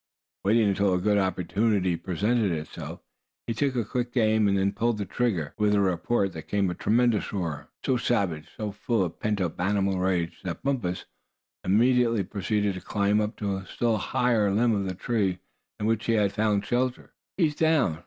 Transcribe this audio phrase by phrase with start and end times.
[0.43, 3.01] Waiting until a good opportunity presented itself,
[3.45, 5.53] he took a quick aim, and then pulled the trigger.
[5.59, 9.61] With the report there came a tremendous roar, so savage, so full of pent up
[9.61, 11.05] animal rage, that Bumpus
[11.63, 15.37] immediately proceeded to climb up to a still higher limb of the tree
[15.79, 17.13] in which he had found shelter.
[17.37, 17.99] "He's down!